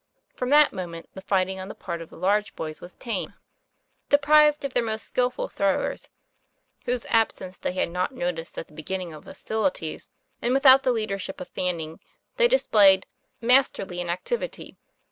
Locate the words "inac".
13.99-14.23